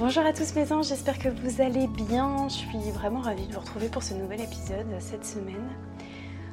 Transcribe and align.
Bonjour 0.00 0.24
à 0.24 0.32
tous 0.32 0.54
mes 0.54 0.72
anges, 0.72 0.88
j'espère 0.88 1.18
que 1.18 1.28
vous 1.28 1.60
allez 1.60 1.86
bien. 1.86 2.48
Je 2.48 2.54
suis 2.54 2.90
vraiment 2.90 3.20
ravie 3.20 3.46
de 3.46 3.52
vous 3.52 3.60
retrouver 3.60 3.90
pour 3.90 4.02
ce 4.02 4.14
nouvel 4.14 4.40
épisode 4.40 4.86
cette 4.98 5.26
semaine. 5.26 5.76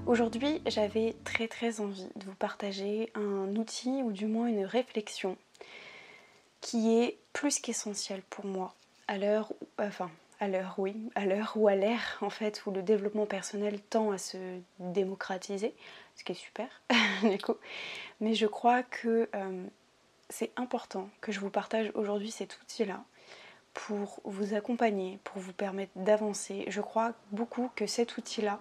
Aujourd'hui, 0.05 0.61
j'avais 0.65 1.15
très 1.23 1.47
très 1.47 1.79
envie 1.79 2.09
de 2.17 2.25
vous 2.25 2.35
partager 2.35 3.09
un 3.15 3.55
outil 3.55 4.03
ou 4.03 4.11
du 4.11 4.25
moins 4.25 4.47
une 4.47 4.65
réflexion 4.65 5.37
qui 6.59 6.99
est 6.99 7.19
plus 7.31 7.59
qu'essentielle 7.59 8.21
pour 8.29 8.43
moi 8.43 8.75
à 9.07 9.17
l'heure, 9.17 9.53
enfin 9.79 10.11
à 10.41 10.49
l'heure 10.49 10.75
oui, 10.77 10.97
à 11.15 11.25
l'heure 11.25 11.53
ou 11.55 11.69
à 11.69 11.75
l'ère 11.75 12.17
en 12.19 12.29
fait 12.29 12.65
où 12.65 12.71
le 12.71 12.83
développement 12.83 13.27
personnel 13.27 13.79
tend 13.79 14.11
à 14.11 14.17
se 14.17 14.59
démocratiser, 14.79 15.73
ce 16.17 16.25
qui 16.25 16.33
est 16.33 16.35
super 16.35 16.67
du. 17.23 17.59
Mais 18.19 18.33
je 18.33 18.45
crois 18.45 18.83
que 18.83 19.29
euh, 19.33 19.63
c'est 20.29 20.51
important 20.57 21.09
que 21.21 21.31
je 21.31 21.39
vous 21.39 21.49
partage 21.49 21.93
aujourd'hui 21.95 22.29
cet 22.29 22.59
outil-là 22.61 23.05
pour 23.77 24.19
vous 24.23 24.55
accompagner, 24.55 25.19
pour 25.23 25.39
vous 25.39 25.53
permettre 25.53 25.91
d'avancer. 25.95 26.65
Je 26.67 26.81
crois 26.81 27.13
beaucoup 27.31 27.69
que 27.75 27.85
cet 27.85 28.17
outil-là, 28.17 28.59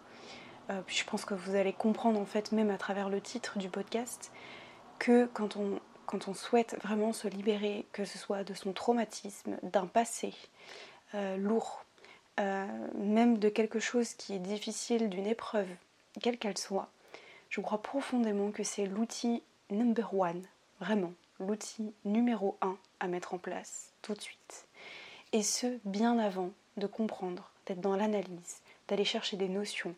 euh, 0.68 0.82
je 0.86 1.04
pense 1.04 1.24
que 1.24 1.32
vous 1.32 1.54
allez 1.54 1.72
comprendre 1.72 2.20
en 2.20 2.26
fait 2.26 2.52
même 2.52 2.70
à 2.70 2.76
travers 2.76 3.08
le 3.08 3.22
titre 3.22 3.58
du 3.58 3.70
podcast, 3.70 4.30
que 4.98 5.24
quand 5.32 5.56
on, 5.56 5.80
quand 6.04 6.28
on 6.28 6.34
souhaite 6.34 6.76
vraiment 6.82 7.14
se 7.14 7.28
libérer, 7.28 7.86
que 7.92 8.04
ce 8.04 8.18
soit 8.18 8.44
de 8.44 8.52
son 8.52 8.74
traumatisme, 8.74 9.56
d'un 9.62 9.86
passé 9.86 10.34
euh, 11.14 11.38
lourd, 11.38 11.84
euh, 12.38 12.66
même 12.94 13.38
de 13.38 13.48
quelque 13.48 13.80
chose 13.80 14.12
qui 14.12 14.34
est 14.34 14.38
difficile, 14.38 15.08
d'une 15.08 15.26
épreuve, 15.26 15.68
quelle 16.20 16.36
qu'elle 16.36 16.58
soit, 16.58 16.90
je 17.48 17.62
crois 17.62 17.80
profondément 17.80 18.50
que 18.50 18.64
c'est 18.64 18.84
l'outil 18.84 19.42
number 19.70 20.12
one, 20.12 20.42
vraiment, 20.78 21.14
l'outil 21.40 21.94
numéro 22.04 22.58
un 22.60 22.76
à 23.00 23.08
mettre 23.08 23.32
en 23.32 23.38
place 23.38 23.92
tout 24.02 24.12
de 24.12 24.20
suite. 24.20 24.66
Et 25.32 25.42
ce, 25.42 25.78
bien 25.84 26.18
avant 26.18 26.50
de 26.76 26.86
comprendre, 26.86 27.50
d'être 27.66 27.80
dans 27.80 27.96
l'analyse, 27.96 28.60
d'aller 28.88 29.04
chercher 29.04 29.36
des 29.36 29.48
notions, 29.48 29.94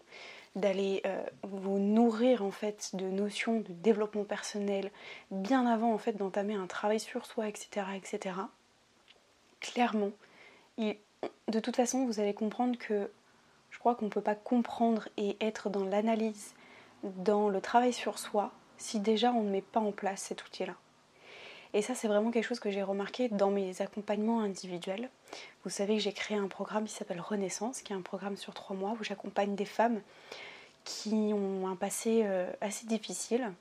d'aller 0.56 1.02
euh, 1.06 1.22
vous 1.42 1.78
nourrir 1.78 2.42
en 2.42 2.50
fait 2.50 2.90
de 2.94 3.06
notions 3.06 3.60
de 3.60 3.72
développement 3.72 4.24
personnel 4.24 4.90
bien 5.30 5.66
avant 5.66 5.92
en 5.92 5.98
fait 5.98 6.14
d'entamer 6.14 6.54
un 6.54 6.66
travail 6.66 7.00
sur 7.00 7.26
soi, 7.26 7.48
etc. 7.48 7.86
etc. 7.96 8.34
Clairement, 9.60 10.12
de 10.78 11.60
toute 11.60 11.76
façon, 11.76 12.06
vous 12.06 12.20
allez 12.20 12.34
comprendre 12.34 12.78
que 12.78 13.10
je 13.70 13.78
crois 13.78 13.94
qu'on 13.94 14.06
ne 14.06 14.10
peut 14.10 14.20
pas 14.20 14.34
comprendre 14.34 15.08
et 15.16 15.36
être 15.40 15.70
dans 15.70 15.84
l'analyse, 15.84 16.54
dans 17.02 17.48
le 17.48 17.60
travail 17.60 17.92
sur 17.92 18.18
soi, 18.18 18.52
si 18.76 19.00
déjà 19.00 19.32
on 19.32 19.42
ne 19.42 19.50
met 19.50 19.62
pas 19.62 19.80
en 19.80 19.92
place 19.92 20.22
cet 20.22 20.44
outil-là. 20.44 20.74
Et 21.74 21.82
ça, 21.82 21.94
c'est 21.94 22.08
vraiment 22.08 22.30
quelque 22.30 22.44
chose 22.44 22.60
que 22.60 22.70
j'ai 22.70 22.82
remarqué 22.82 23.28
dans 23.28 23.50
mes 23.50 23.82
accompagnements 23.82 24.40
individuels. 24.40 25.10
Vous 25.64 25.70
savez 25.70 25.96
que 25.96 26.02
j'ai 26.02 26.12
créé 26.12 26.36
un 26.36 26.48
programme 26.48 26.84
qui 26.84 26.94
s'appelle 26.94 27.20
Renaissance, 27.20 27.82
qui 27.82 27.92
est 27.92 27.96
un 27.96 28.02
programme 28.02 28.36
sur 28.36 28.54
trois 28.54 28.74
mois 28.74 28.96
où 28.98 29.04
j'accompagne 29.04 29.54
des 29.54 29.66
femmes 29.66 30.00
qui 30.84 31.32
ont 31.34 31.68
un 31.68 31.76
passé 31.76 32.22
euh, 32.24 32.50
assez 32.62 32.86
difficile, 32.86 33.52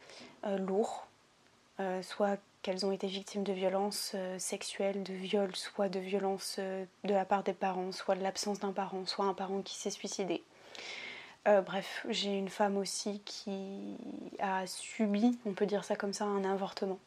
euh, 0.46 0.58
lourd, 0.58 1.08
euh, 1.82 2.02
soit 2.02 2.40
qu'elles 2.62 2.86
ont 2.86 2.92
été 2.94 3.08
victimes 3.08 3.44
de 3.44 3.52
violences 3.52 4.16
sexuelles, 4.38 5.04
de 5.04 5.14
viols, 5.14 5.56
soit 5.56 5.90
de 5.90 6.00
violences 6.00 6.60
de 6.60 7.14
la 7.14 7.24
part 7.24 7.44
des 7.44 7.54
parents, 7.54 7.92
soit 7.92 8.16
de 8.16 8.24
l'absence 8.24 8.60
d'un 8.60 8.74
parent, 8.74 9.06
soit 9.06 9.26
un 9.26 9.34
parent 9.34 9.62
qui 9.62 9.76
s'est 9.76 9.92
suicidé. 9.92 10.44
bref, 11.46 12.06
j'ai 12.10 12.34
une 12.34 12.50
femme 12.50 12.76
aussi 12.76 13.22
qui 13.24 13.96
a 14.40 14.68
subi, 14.68 15.38
on 15.46 15.54
peut 15.54 15.66
dire 15.66 15.86
ça 15.86 15.96
comme 15.96 16.12
ça, 16.12 16.26
un 16.26 16.44
avortement 16.44 17.00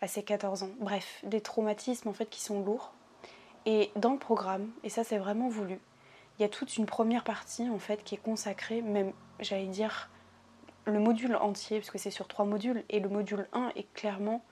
à 0.00 0.08
ses 0.08 0.22
14 0.22 0.62
ans. 0.64 0.70
Bref, 0.78 1.20
des 1.24 1.40
traumatismes 1.40 2.08
en 2.08 2.12
fait 2.12 2.26
qui 2.26 2.40
sont 2.40 2.62
lourds. 2.62 2.92
Et 3.64 3.90
dans 3.96 4.12
le 4.12 4.18
programme, 4.18 4.70
et 4.84 4.88
ça 4.88 5.02
c'est 5.02 5.18
vraiment 5.18 5.48
voulu, 5.48 5.80
il 6.38 6.42
y 6.42 6.44
a 6.44 6.48
toute 6.48 6.76
une 6.76 6.86
première 6.86 7.24
partie 7.24 7.68
en 7.68 7.78
fait 7.78 8.04
qui 8.04 8.14
est 8.14 8.18
consacrée, 8.18 8.82
même 8.82 9.12
j'allais 9.40 9.66
dire 9.66 10.10
le 10.84 11.00
module 11.00 11.34
entier, 11.36 11.80
parce 11.80 11.90
que 11.90 11.98
c'est 11.98 12.10
sur 12.10 12.28
trois 12.28 12.44
modules, 12.44 12.84
et 12.88 13.00
le 13.00 13.08
module 13.08 13.48
1 13.52 13.72
est 13.74 13.92
clairement 13.92 14.44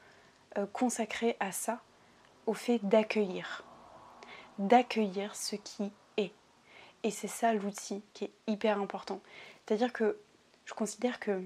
euh, 0.59 0.66
consacré 0.66 1.37
à 1.41 1.53
ça, 1.53 1.81
au 2.47 2.55
fait 2.55 2.78
d'accueillir. 2.82 3.65
D'accueillir 4.59 5.34
ce 5.37 5.56
qui 5.56 5.93
est. 6.16 6.32
Et 7.03 7.11
c'est 7.11 7.28
ça 7.28 7.53
l'outil 7.55 8.03
qui 8.12 8.25
est 8.25 8.32
hyper 8.47 8.81
important. 8.81 9.21
C'est-à-dire 9.65 9.93
que 9.93 10.19
je 10.65 10.75
considère 10.75 11.21
que 11.21 11.43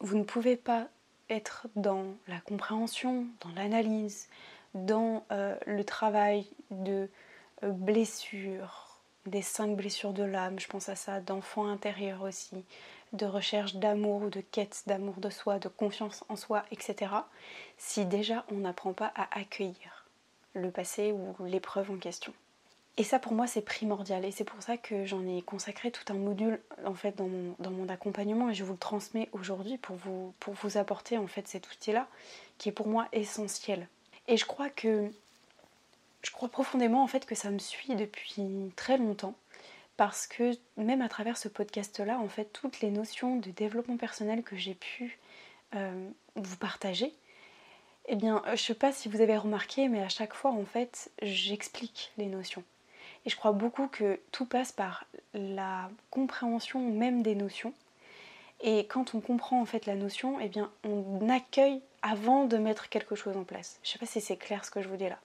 vous 0.00 0.16
ne 0.16 0.24
pouvez 0.24 0.56
pas 0.56 0.88
être 1.30 1.66
dans 1.76 2.04
la 2.28 2.40
compréhension, 2.40 3.26
dans 3.40 3.50
l'analyse, 3.50 4.28
dans 4.74 5.24
euh, 5.30 5.56
le 5.66 5.84
travail 5.84 6.46
de 6.70 7.08
euh, 7.62 7.70
blessures, 7.70 8.98
des 9.26 9.42
cinq 9.42 9.76
blessures 9.76 10.12
de 10.12 10.24
l'âme, 10.24 10.58
je 10.58 10.68
pense 10.68 10.88
à 10.88 10.96
ça, 10.96 11.20
d'enfants 11.20 11.66
intérieurs 11.66 12.22
aussi, 12.22 12.64
de 13.12 13.26
recherche 13.26 13.76
d'amour 13.76 14.22
ou 14.22 14.30
de 14.30 14.40
quête 14.40 14.82
d'amour 14.86 15.14
de 15.16 15.30
soi, 15.30 15.58
de 15.58 15.68
confiance 15.68 16.24
en 16.28 16.36
soi, 16.36 16.64
etc. 16.70 17.12
Si 17.78 18.04
déjà 18.04 18.44
on 18.50 18.56
n'apprend 18.56 18.92
pas 18.92 19.12
à 19.14 19.38
accueillir 19.38 20.06
le 20.54 20.70
passé 20.70 21.12
ou 21.12 21.44
l'épreuve 21.44 21.90
en 21.90 21.96
question. 21.96 22.32
Et 22.96 23.02
ça 23.02 23.18
pour 23.18 23.32
moi 23.32 23.46
c'est 23.46 23.62
primordial 23.62 24.24
et 24.24 24.30
c'est 24.30 24.44
pour 24.44 24.62
ça 24.62 24.76
que 24.76 25.04
j'en 25.04 25.26
ai 25.26 25.42
consacré 25.42 25.90
tout 25.90 26.04
un 26.12 26.16
module 26.16 26.60
en 26.84 26.94
fait 26.94 27.16
dans 27.16 27.26
mon, 27.26 27.56
dans 27.58 27.72
mon 27.72 27.88
accompagnement 27.88 28.50
et 28.50 28.54
je 28.54 28.62
vous 28.62 28.74
le 28.74 28.78
transmets 28.78 29.28
aujourd'hui 29.32 29.78
pour 29.78 29.96
vous, 29.96 30.32
pour 30.38 30.54
vous 30.54 30.76
apporter 30.76 31.18
en 31.18 31.26
fait 31.26 31.48
cet 31.48 31.70
outil-là 31.70 32.06
qui 32.56 32.68
est 32.68 32.72
pour 32.72 32.86
moi 32.86 33.08
essentiel. 33.12 33.88
Et 34.28 34.36
je 34.36 34.44
crois 34.44 34.70
que 34.70 35.10
je 36.22 36.30
crois 36.30 36.48
profondément 36.48 37.02
en 37.02 37.08
fait 37.08 37.26
que 37.26 37.34
ça 37.34 37.50
me 37.50 37.58
suit 37.58 37.96
depuis 37.96 38.72
très 38.76 38.96
longtemps 38.96 39.34
parce 39.96 40.26
que 40.26 40.52
même 40.76 41.02
à 41.02 41.08
travers 41.08 41.36
ce 41.36 41.48
podcast-là, 41.48 42.18
en 42.18 42.28
fait, 42.28 42.46
toutes 42.52 42.80
les 42.80 42.90
notions 42.90 43.36
de 43.36 43.50
développement 43.50 43.96
personnel 43.96 44.42
que 44.42 44.56
j'ai 44.56 44.74
pu 44.74 45.18
euh, 45.74 46.08
vous 46.36 46.56
partager, 46.56 47.12
eh 48.06 48.16
bien, 48.16 48.42
je 48.52 48.60
sais 48.60 48.74
pas 48.74 48.92
si 48.92 49.08
vous 49.08 49.20
avez 49.20 49.36
remarqué, 49.36 49.88
mais 49.88 50.02
à 50.02 50.08
chaque 50.08 50.34
fois, 50.34 50.50
en 50.50 50.64
fait, 50.64 51.10
j'explique 51.22 52.12
les 52.18 52.26
notions. 52.26 52.64
Et 53.26 53.30
je 53.30 53.36
crois 53.36 53.52
beaucoup 53.52 53.88
que 53.88 54.20
tout 54.32 54.46
passe 54.46 54.72
par 54.72 55.06
la 55.32 55.90
compréhension 56.10 56.80
même 56.80 57.22
des 57.22 57.34
notions. 57.34 57.72
Et 58.60 58.86
quand 58.86 59.14
on 59.14 59.20
comprend 59.20 59.60
en 59.60 59.64
fait 59.64 59.86
la 59.86 59.94
notion, 59.94 60.38
eh 60.40 60.48
bien 60.48 60.70
on 60.84 61.28
accueille 61.28 61.82
avant 62.02 62.44
de 62.44 62.56
mettre 62.56 62.88
quelque 62.88 63.14
chose 63.14 63.36
en 63.36 63.44
place. 63.44 63.78
Je 63.82 63.88
ne 63.88 63.92
sais 63.92 63.98
pas 63.98 64.06
si 64.06 64.20
c'est 64.20 64.36
clair 64.36 64.64
ce 64.64 64.70
que 64.70 64.82
je 64.82 64.88
vous 64.88 64.96
dis 64.96 65.08
là. 65.08 65.18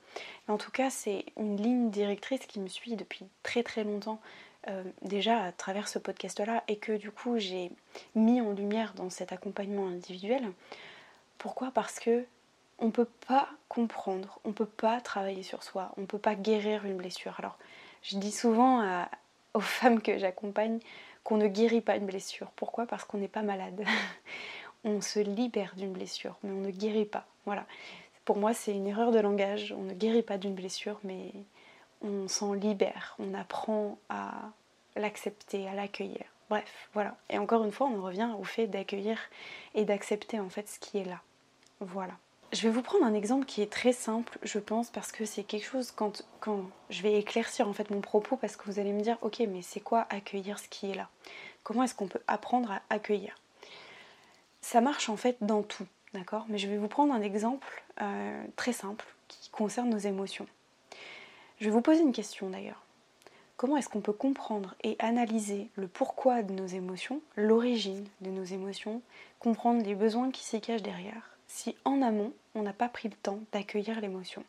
Mais 0.48 0.54
en 0.54 0.58
tout 0.58 0.72
cas, 0.72 0.90
c'est 0.90 1.26
une 1.38 1.58
ligne 1.58 1.90
directrice 1.90 2.46
qui 2.46 2.60
me 2.60 2.68
suit 2.68 2.96
depuis 2.96 3.26
très 3.44 3.64
très 3.64 3.84
longtemps, 3.84 4.20
euh, 4.68 4.84
déjà 5.02 5.44
à 5.44 5.52
travers 5.52 5.88
ce 5.88 6.00
podcast-là, 6.00 6.64
et 6.68 6.78
que 6.78 6.94
du 6.94 7.12
coup 7.12 7.38
j'ai 7.38 7.72
mis 8.16 8.42
en 8.42 8.52
lumière 8.52 8.94
dans 8.94 9.10
cet 9.10 9.32
accompagnement 9.32 9.88
individuel. 9.88 10.52
Pourquoi? 11.38 11.72
Parce 11.72 12.00
que 12.00 12.26
on 12.80 12.88
ne 12.88 12.92
peut 12.92 13.10
pas 13.28 13.50
comprendre, 13.68 14.40
on 14.46 14.50
ne 14.50 14.54
peut 14.54 14.66
pas 14.66 15.02
travailler 15.02 15.44
sur 15.44 15.64
soi, 15.64 15.92
on 15.98 16.02
ne 16.02 16.06
peut 16.06 16.18
pas 16.18 16.36
guérir 16.36 16.86
une 16.86 16.98
blessure. 16.98 17.36
Alors, 17.38 17.58
je 18.04 18.18
dis 18.18 18.32
souvent 18.32 19.06
aux 19.54 19.60
femmes 19.62 20.02
que 20.02 20.18
j'accompagne 20.18 20.80
qu'on 21.24 21.38
ne 21.38 21.48
guérit 21.48 21.82
pas 21.82 21.96
une 21.96 22.06
blessure. 22.06 22.52
Pourquoi? 22.56 22.86
Parce 22.86 23.04
qu'on 23.04 23.18
n'est 23.18 23.28
pas 23.28 23.42
malade. 23.42 23.84
on 24.84 25.02
se 25.02 25.20
libère 25.20 25.74
d'une 25.76 25.94
blessure, 25.94 26.36
mais 26.44 26.52
on 26.52 26.62
ne 26.62 26.72
guérit 26.72 27.06
pas. 27.06 27.26
Voilà. 27.46 27.66
Pour 28.26 28.38
moi, 28.38 28.54
c'est 28.54 28.74
une 28.74 28.88
erreur 28.88 29.12
de 29.12 29.20
langage. 29.20 29.74
On 29.78 29.84
ne 29.84 29.94
guérit 29.94 30.24
pas 30.24 30.38
d'une 30.38 30.54
blessure, 30.54 31.00
mais 31.04 31.32
on 32.02 32.28
s'en 32.28 32.54
libère. 32.54 33.16
On 33.20 33.34
apprend 33.34 33.98
à 34.10 34.52
l'accepter, 34.96 35.68
à 35.68 35.74
l'accueillir. 35.74 36.24
Bref, 36.50 36.90
voilà. 36.94 37.16
Et 37.30 37.38
encore 37.38 37.64
une 37.64 37.72
fois, 37.72 37.88
on 37.88 38.02
revient 38.02 38.30
au 38.40 38.44
fait 38.44 38.68
d'accueillir 38.68 39.20
et 39.76 39.86
d'accepter 39.86 40.40
en 40.40 40.50
fait 40.50 40.68
ce 40.68 40.80
qui 40.80 40.98
est 40.98 41.06
là. 41.06 41.22
Voilà. 41.80 42.14
Je 42.52 42.64
vais 42.64 42.70
vous 42.70 42.82
prendre 42.82 43.06
un 43.06 43.14
exemple 43.14 43.46
qui 43.46 43.62
est 43.62 43.72
très 43.72 43.94
simple, 43.94 44.40
je 44.42 44.58
pense, 44.58 44.90
parce 44.90 45.12
que 45.12 45.24
c'est 45.24 45.44
quelque 45.44 45.66
chose 45.66 45.92
quand, 45.92 46.24
je 46.90 47.02
vais 47.04 47.20
éclaircir 47.20 47.68
en 47.68 47.74
fait 47.74 47.92
mon 47.92 48.02
propos, 48.02 48.38
parce 48.38 48.56
que 48.56 48.66
vous 48.66 48.80
allez 48.80 48.92
me 48.92 49.02
dire, 49.02 49.18
ok, 49.22 49.44
mais 49.48 49.62
c'est 49.62 49.80
quoi 49.80 50.08
accueillir 50.10 50.58
ce 50.58 50.68
qui 50.68 50.90
est 50.90 50.96
là? 50.96 51.10
Comment 51.64 51.84
est-ce 51.84 51.94
qu'on 51.94 52.08
peut 52.08 52.22
apprendre 52.28 52.72
à 52.72 52.82
accueillir? 52.90 53.36
Ça 54.62 54.82
marche 54.82 55.10
en 55.10 55.16
fait 55.16 55.38
dans 55.42 55.62
tout, 55.62 55.86
d'accord? 56.16 56.46
Mais 56.50 56.58
je 56.58 56.68
vais 56.68 56.78
vous 56.78 56.88
prendre 56.88 57.14
un 57.14 57.22
exemple 57.22 57.84
euh, 58.02 58.44
très 58.56 58.74
simple 58.74 59.06
qui 59.28 59.52
concerne 59.52 59.90
nos 59.90 60.00
émotions. 60.00 60.48
Je 61.60 61.66
vais 61.66 61.72
vous 61.72 61.82
poser 61.82 62.02
une 62.02 62.14
question 62.14 62.50
d'ailleurs. 62.50 62.82
Comment 63.58 63.78
est-ce 63.78 63.90
qu'on 63.90 64.02
peut 64.02 64.14
comprendre 64.14 64.74
et 64.84 64.96
analyser 64.98 65.70
le 65.76 65.88
pourquoi 65.88 66.42
de 66.42 66.54
nos 66.54 66.66
émotions, 66.66 67.22
l'origine 67.36 68.08
de 68.22 68.32
nos 68.32 68.44
émotions, 68.44 69.04
comprendre 69.38 69.84
les 69.86 69.96
besoins 69.96 70.32
qui 70.32 70.44
s'y 70.44 70.62
cachent 70.62 70.82
derrière, 70.82 71.38
si 71.50 71.76
en 71.84 72.02
amont 72.02 72.32
on 72.56 72.62
n'a 72.62 72.72
pas 72.72 72.88
pris 72.88 73.10
le 73.10 73.16
temps 73.16 73.40
d'accueillir 73.52 74.00
l'émotion 74.00 74.46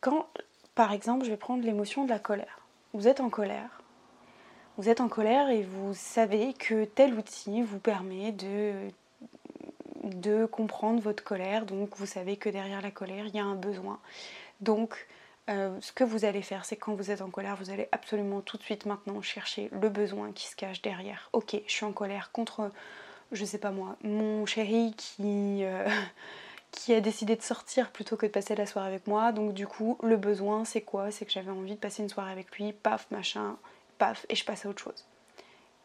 Quand, 0.00 0.28
par 0.74 0.92
exemple, 0.92 1.26
je 1.26 1.30
vais 1.30 1.36
prendre 1.36 1.64
l'émotion 1.64 2.04
de 2.04 2.10
la 2.10 2.18
colère. 2.18 2.60
Vous 2.94 3.08
êtes 3.08 3.20
en 3.20 3.28
colère. 3.28 3.82
Vous 4.78 4.88
êtes 4.88 5.00
en 5.00 5.08
colère 5.08 5.50
et 5.50 5.62
vous 5.62 5.92
savez 5.92 6.54
que 6.54 6.84
tel 6.84 7.14
outil 7.14 7.62
vous 7.62 7.78
permet 7.78 8.32
de 8.32 8.72
de 10.04 10.46
comprendre 10.46 11.00
votre 11.00 11.24
colère. 11.24 11.66
Donc 11.66 11.96
vous 11.96 12.06
savez 12.06 12.36
que 12.36 12.48
derrière 12.48 12.80
la 12.80 12.92
colère, 12.92 13.26
il 13.26 13.34
y 13.34 13.40
a 13.40 13.44
un 13.44 13.56
besoin. 13.56 13.98
Donc 14.60 15.06
euh, 15.48 15.76
ce 15.80 15.92
que 15.92 16.04
vous 16.04 16.24
allez 16.24 16.42
faire, 16.42 16.64
c'est 16.64 16.76
quand 16.76 16.94
vous 16.94 17.10
êtes 17.10 17.22
en 17.22 17.30
colère, 17.30 17.56
vous 17.56 17.70
allez 17.70 17.88
absolument 17.92 18.40
tout 18.40 18.56
de 18.56 18.62
suite 18.62 18.86
maintenant 18.86 19.20
chercher 19.22 19.68
le 19.72 19.88
besoin 19.88 20.32
qui 20.32 20.46
se 20.46 20.56
cache 20.56 20.82
derrière. 20.82 21.28
Ok, 21.32 21.56
je 21.66 21.72
suis 21.72 21.84
en 21.84 21.92
colère 21.92 22.30
contre, 22.32 22.70
je 23.32 23.44
sais 23.44 23.58
pas 23.58 23.70
moi, 23.70 23.96
mon 24.02 24.46
chéri 24.46 24.94
qui, 24.96 25.64
euh, 25.64 25.88
qui 26.70 26.94
a 26.94 27.00
décidé 27.00 27.36
de 27.36 27.42
sortir 27.42 27.90
plutôt 27.90 28.16
que 28.16 28.26
de 28.26 28.30
passer 28.30 28.54
la 28.54 28.66
soirée 28.66 28.88
avec 28.88 29.06
moi. 29.06 29.32
Donc 29.32 29.54
du 29.54 29.66
coup, 29.66 29.98
le 30.02 30.16
besoin, 30.16 30.64
c'est 30.64 30.82
quoi? 30.82 31.10
C'est 31.10 31.26
que 31.26 31.32
j'avais 31.32 31.50
envie 31.50 31.74
de 31.74 31.80
passer 31.80 32.02
une 32.02 32.08
soirée 32.08 32.32
avec 32.32 32.56
lui, 32.58 32.72
paf, 32.72 33.10
machin, 33.10 33.56
paf, 33.98 34.26
et 34.28 34.34
je 34.34 34.44
passe 34.44 34.66
à 34.66 34.68
autre 34.68 34.82
chose. 34.82 35.06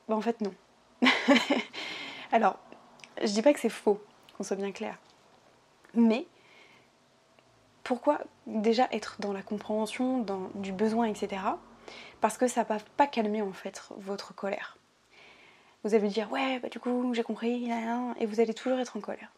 Ben, 0.07 0.15
en 0.15 0.21
fait, 0.21 0.41
non. 0.41 0.53
Alors, 2.31 2.59
je 3.21 3.31
dis 3.31 3.41
pas 3.41 3.53
que 3.53 3.59
c'est 3.59 3.69
faux, 3.69 4.01
qu'on 4.37 4.43
soit 4.43 4.55
bien 4.55 4.71
clair. 4.71 4.97
Mais 5.93 6.27
pourquoi 7.83 8.21
déjà 8.47 8.87
être 8.91 9.17
dans 9.19 9.33
la 9.33 9.41
compréhension 9.41 10.19
dans, 10.19 10.49
du 10.55 10.71
besoin, 10.71 11.07
etc. 11.07 11.41
Parce 12.21 12.37
que 12.37 12.47
ça 12.47 12.63
va 12.63 12.77
pas 12.97 13.07
calmer 13.07 13.41
en 13.41 13.53
fait 13.53 13.81
votre 13.97 14.33
colère. 14.33 14.77
Vous 15.83 15.95
allez 15.95 16.09
dire 16.09 16.31
ouais 16.31 16.59
bah 16.59 16.69
du 16.69 16.79
coup 16.79 17.13
j'ai 17.13 17.23
compris 17.23 17.69
et 18.19 18.25
vous 18.25 18.39
allez 18.39 18.53
toujours 18.53 18.79
être 18.79 18.97
en 18.97 19.01
colère. 19.01 19.31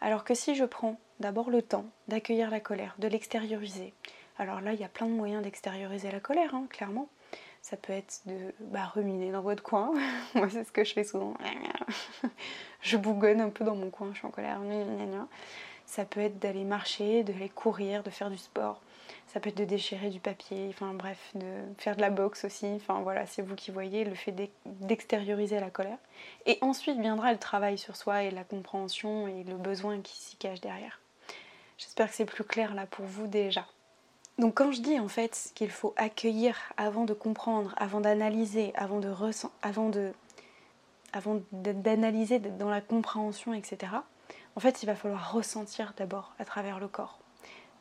Alors 0.00 0.24
que 0.24 0.34
si 0.34 0.54
je 0.54 0.64
prends 0.64 0.98
d'abord 1.18 1.50
le 1.50 1.62
temps 1.62 1.84
d'accueillir 2.08 2.50
la 2.50 2.60
colère, 2.60 2.94
de 2.98 3.08
l'extérioriser, 3.08 3.92
alors 4.38 4.60
là 4.60 4.72
il 4.72 4.80
y 4.80 4.84
a 4.84 4.88
plein 4.88 5.06
de 5.06 5.12
moyens 5.12 5.42
d'extérioriser 5.42 6.10
la 6.10 6.20
colère, 6.20 6.54
hein, 6.54 6.66
clairement. 6.70 7.08
Ça 7.60 7.76
peut 7.76 7.92
être 7.92 8.22
de 8.24 8.54
bah, 8.60 8.86
ruminer 8.86 9.32
dans 9.32 9.42
votre 9.42 9.62
coin. 9.62 9.92
Moi 10.34 10.48
c'est 10.48 10.64
ce 10.64 10.72
que 10.72 10.84
je 10.84 10.94
fais 10.94 11.04
souvent. 11.04 11.34
je 12.82 12.96
bougonne 12.96 13.40
un 13.40 13.50
peu 13.50 13.64
dans 13.64 13.74
mon 13.74 13.90
coin, 13.90 14.10
je 14.12 14.18
suis 14.18 14.26
en 14.26 14.30
colère. 14.30 14.60
Ça 15.86 16.04
peut 16.04 16.20
être 16.20 16.38
d'aller 16.38 16.64
marcher, 16.64 17.24
d'aller 17.24 17.48
courir, 17.48 18.04
de 18.04 18.10
faire 18.10 18.30
du 18.30 18.38
sport. 18.38 18.80
Ça 19.32 19.40
peut 19.40 19.50
être 19.50 19.56
de 19.56 19.64
déchirer 19.64 20.10
du 20.10 20.18
papier, 20.18 20.66
enfin 20.70 20.92
bref, 20.92 21.18
de 21.34 21.46
faire 21.78 21.94
de 21.94 22.00
la 22.00 22.10
boxe 22.10 22.44
aussi. 22.44 22.66
Enfin 22.76 23.00
voilà, 23.00 23.26
c'est 23.26 23.42
vous 23.42 23.54
qui 23.54 23.70
voyez 23.70 24.04
le 24.04 24.14
fait 24.14 24.34
d'extérioriser 24.66 25.60
la 25.60 25.70
colère. 25.70 25.98
Et 26.46 26.58
ensuite 26.62 26.98
viendra 26.98 27.32
le 27.32 27.38
travail 27.38 27.78
sur 27.78 27.96
soi 27.96 28.24
et 28.24 28.30
la 28.30 28.44
compréhension 28.44 29.28
et 29.28 29.44
le 29.44 29.56
besoin 29.56 30.00
qui 30.00 30.16
s'y 30.16 30.36
cache 30.36 30.60
derrière. 30.60 31.00
J'espère 31.78 32.08
que 32.08 32.14
c'est 32.14 32.24
plus 32.24 32.44
clair 32.44 32.74
là 32.74 32.86
pour 32.86 33.06
vous 33.06 33.26
déjà. 33.26 33.66
Donc 34.38 34.54
quand 34.54 34.72
je 34.72 34.80
dis 34.80 34.98
en 34.98 35.08
fait 35.08 35.52
qu'il 35.54 35.70
faut 35.70 35.94
accueillir 35.96 36.56
avant 36.76 37.04
de 37.04 37.14
comprendre, 37.14 37.74
avant 37.76 38.00
d'analyser, 38.00 38.72
avant 38.74 38.98
de 38.98 40.12
avant 41.12 41.40
d'analyser 41.52 42.38
dans 42.38 42.70
la 42.70 42.80
compréhension, 42.80 43.54
etc 43.54 43.92
en 44.56 44.60
fait, 44.60 44.82
il 44.82 44.86
va 44.86 44.94
falloir 44.94 45.32
ressentir 45.32 45.94
d'abord 45.96 46.34
à 46.38 46.44
travers 46.44 46.80
le 46.80 46.88
corps. 46.88 47.19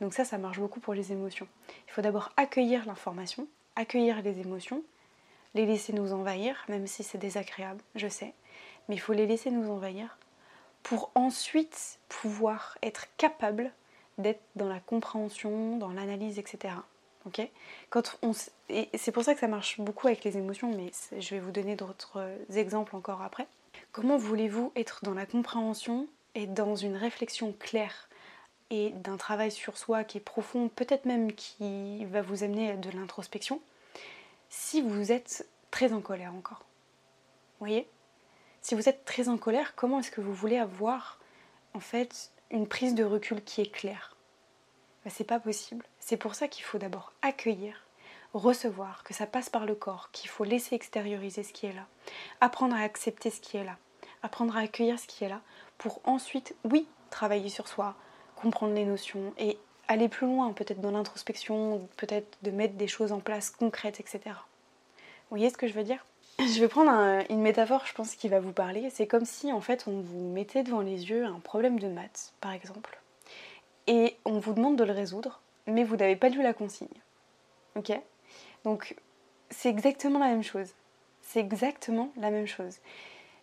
Donc 0.01 0.13
ça, 0.13 0.25
ça 0.25 0.37
marche 0.37 0.59
beaucoup 0.59 0.79
pour 0.79 0.93
les 0.93 1.11
émotions. 1.11 1.47
Il 1.87 1.91
faut 1.91 2.01
d'abord 2.01 2.31
accueillir 2.37 2.85
l'information, 2.85 3.47
accueillir 3.75 4.21
les 4.21 4.39
émotions, 4.39 4.83
les 5.55 5.65
laisser 5.65 5.93
nous 5.93 6.13
envahir, 6.13 6.63
même 6.69 6.87
si 6.87 7.03
c'est 7.03 7.17
désagréable, 7.17 7.81
je 7.95 8.07
sais, 8.07 8.33
mais 8.87 8.95
il 8.95 8.99
faut 8.99 9.13
les 9.13 9.25
laisser 9.25 9.51
nous 9.51 9.69
envahir 9.71 10.17
pour 10.83 11.11
ensuite 11.15 11.99
pouvoir 12.07 12.77
être 12.81 13.07
capable 13.17 13.71
d'être 14.17 14.41
dans 14.55 14.69
la 14.69 14.79
compréhension, 14.79 15.77
dans 15.77 15.91
l'analyse, 15.91 16.39
etc. 16.39 16.73
Quand 17.89 18.17
on 18.21 18.31
et 18.69 18.89
c'est 18.97 19.11
pour 19.11 19.23
ça 19.23 19.33
que 19.33 19.39
ça 19.39 19.47
marche 19.47 19.79
beaucoup 19.79 20.07
avec 20.07 20.23
les 20.23 20.37
émotions, 20.37 20.71
mais 20.75 20.91
je 21.19 21.35
vais 21.35 21.39
vous 21.39 21.51
donner 21.51 21.75
d'autres 21.75 22.19
exemples 22.55 22.95
encore 22.95 23.21
après. 23.21 23.47
Comment 23.91 24.17
voulez-vous 24.17 24.71
être 24.75 24.99
dans 25.03 25.13
la 25.13 25.25
compréhension 25.25 26.07
et 26.35 26.47
dans 26.47 26.75
une 26.75 26.95
réflexion 26.95 27.53
claire? 27.59 28.08
Et 28.69 28.91
d'un 28.91 29.17
travail 29.17 29.51
sur 29.51 29.77
soi 29.77 30.03
qui 30.03 30.17
est 30.17 30.21
profond, 30.21 30.69
peut-être 30.69 31.05
même 31.05 31.33
qui 31.33 32.05
va 32.05 32.21
vous 32.21 32.43
amener 32.43 32.71
à 32.71 32.75
de 32.75 32.89
l'introspection, 32.91 33.61
si 34.49 34.81
vous 34.81 35.11
êtes 35.11 35.47
très 35.71 35.93
en 35.93 36.01
colère 36.01 36.33
encore. 36.33 36.65
Vous 37.59 37.65
voyez? 37.65 37.87
Si 38.61 38.75
vous 38.75 38.89
êtes 38.89 39.05
très 39.05 39.29
en 39.29 39.37
colère, 39.37 39.75
comment 39.75 39.99
est-ce 39.99 40.11
que 40.11 40.21
vous 40.21 40.33
voulez 40.33 40.57
avoir 40.57 41.19
en 41.73 41.79
fait 41.79 42.31
une 42.51 42.67
prise 42.67 42.95
de 42.95 43.03
recul 43.03 43.43
qui 43.43 43.61
est 43.61 43.71
claire? 43.71 44.15
Ben, 45.03 45.11
C'est 45.11 45.23
pas 45.23 45.39
possible. 45.39 45.85
C'est 45.99 46.17
pour 46.17 46.35
ça 46.35 46.47
qu'il 46.47 46.63
faut 46.63 46.77
d'abord 46.77 47.13
accueillir, 47.21 47.85
recevoir, 48.33 49.03
que 49.03 49.13
ça 49.13 49.25
passe 49.25 49.49
par 49.49 49.65
le 49.65 49.75
corps, 49.75 50.09
qu'il 50.11 50.29
faut 50.29 50.43
laisser 50.43 50.75
extérioriser 50.75 51.43
ce 51.43 51.53
qui 51.53 51.65
est 51.65 51.73
là, 51.73 51.87
apprendre 52.41 52.75
à 52.75 52.81
accepter 52.81 53.29
ce 53.29 53.39
qui 53.39 53.57
est 53.57 53.63
là, 53.63 53.77
apprendre 54.23 54.55
à 54.57 54.61
accueillir 54.61 54.99
ce 54.99 55.07
qui 55.07 55.23
est 55.23 55.29
là 55.29 55.41
pour 55.77 56.01
ensuite, 56.03 56.55
oui, 56.65 56.87
travailler 57.09 57.49
sur 57.49 57.67
soi, 57.67 57.95
comprendre 58.41 58.73
les 58.73 58.85
notions 58.85 59.33
et 59.37 59.57
aller 59.87 60.07
plus 60.07 60.27
loin, 60.27 60.53
peut-être 60.53 60.81
dans 60.81 60.91
l'introspection, 60.91 61.87
peut-être 61.97 62.37
de 62.43 62.51
mettre 62.51 62.75
des 62.75 62.87
choses 62.87 63.11
en 63.11 63.19
place 63.19 63.49
concrètes, 63.49 63.99
etc. 63.99 64.21
Vous 64.25 65.37
voyez 65.37 65.49
ce 65.49 65.57
que 65.57 65.67
je 65.67 65.73
veux 65.73 65.83
dire? 65.83 66.05
Je 66.39 66.59
vais 66.61 66.67
prendre 66.67 66.91
une 67.29 67.41
métaphore, 67.41 67.85
je 67.85 67.93
pense, 67.93 68.15
qui 68.15 68.29
va 68.29 68.39
vous 68.39 68.53
parler. 68.53 68.89
C'est 68.89 69.07
comme 69.07 69.25
si, 69.25 69.51
en 69.51 69.61
fait, 69.61 69.85
on 69.87 69.99
vous 69.99 70.31
mettait 70.31 70.63
devant 70.63 70.81
les 70.81 71.09
yeux 71.09 71.25
un 71.25 71.39
problème 71.39 71.79
de 71.79 71.87
maths, 71.87 72.33
par 72.39 72.53
exemple, 72.53 72.99
et 73.87 74.15
on 74.25 74.39
vous 74.39 74.53
demande 74.53 74.77
de 74.77 74.83
le 74.83 74.93
résoudre, 74.93 75.41
mais 75.67 75.83
vous 75.83 75.97
n'avez 75.97 76.15
pas 76.15 76.29
lu 76.29 76.41
la 76.41 76.53
consigne. 76.53 76.87
Ok? 77.75 77.91
Donc, 78.63 78.95
c'est 79.49 79.69
exactement 79.69 80.19
la 80.19 80.27
même 80.27 80.43
chose. 80.43 80.69
C'est 81.21 81.39
exactement 81.39 82.11
la 82.15 82.31
même 82.31 82.47
chose 82.47 82.77